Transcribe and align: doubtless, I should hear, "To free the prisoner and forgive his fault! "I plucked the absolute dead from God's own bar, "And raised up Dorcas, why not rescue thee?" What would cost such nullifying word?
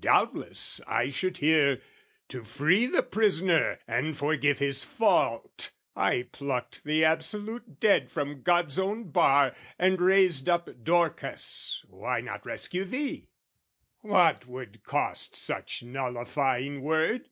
doubtless, 0.00 0.80
I 0.86 1.10
should 1.10 1.36
hear, 1.36 1.82
"To 2.28 2.44
free 2.44 2.86
the 2.86 3.02
prisoner 3.02 3.78
and 3.86 4.16
forgive 4.16 4.58
his 4.58 4.84
fault! 4.86 5.72
"I 5.94 6.30
plucked 6.32 6.82
the 6.84 7.04
absolute 7.04 7.78
dead 7.78 8.10
from 8.10 8.40
God's 8.40 8.78
own 8.78 9.10
bar, 9.10 9.54
"And 9.78 10.00
raised 10.00 10.48
up 10.48 10.82
Dorcas, 10.82 11.84
why 11.90 12.22
not 12.22 12.46
rescue 12.46 12.84
thee?" 12.86 13.28
What 14.00 14.46
would 14.46 14.82
cost 14.82 15.36
such 15.36 15.82
nullifying 15.82 16.80
word? 16.80 17.28